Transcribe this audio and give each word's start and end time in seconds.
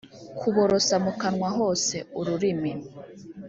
kuborosa 0.39 0.93
mu 1.03 1.11
kanwa 1.21 1.49
hose 1.57 1.95
(ururimi 2.19 2.71